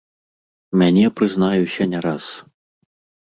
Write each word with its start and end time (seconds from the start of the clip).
Мяне, 0.81 1.05
прызнаюся, 1.19 1.83
не 1.91 1.99
раз. 2.05 2.25